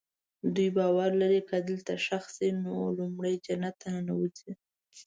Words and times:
دوی 0.55 0.69
باور 0.77 1.09
لري 1.21 1.41
که 1.49 1.57
دلته 1.69 1.93
ښخ 2.05 2.25
شي 2.35 2.49
نو 2.63 2.73
لومړی 2.97 3.33
جنت 3.45 3.75
ته 3.81 3.87
ننوځي. 3.95 4.51